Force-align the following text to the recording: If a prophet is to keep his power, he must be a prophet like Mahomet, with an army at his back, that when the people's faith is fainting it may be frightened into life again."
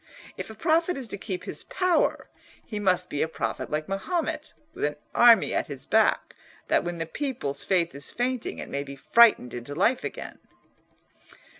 If 0.35 0.49
a 0.49 0.55
prophet 0.55 0.97
is 0.97 1.07
to 1.09 1.17
keep 1.19 1.43
his 1.43 1.63
power, 1.63 2.27
he 2.65 2.79
must 2.79 3.07
be 3.07 3.21
a 3.21 3.27
prophet 3.27 3.69
like 3.69 3.87
Mahomet, 3.87 4.55
with 4.73 4.83
an 4.83 4.95
army 5.13 5.53
at 5.53 5.67
his 5.67 5.85
back, 5.85 6.35
that 6.69 6.83
when 6.83 6.97
the 6.97 7.05
people's 7.05 7.63
faith 7.63 7.93
is 7.93 8.09
fainting 8.09 8.57
it 8.57 8.67
may 8.67 8.81
be 8.81 8.95
frightened 8.95 9.53
into 9.53 9.75
life 9.75 10.03
again." 10.03 10.39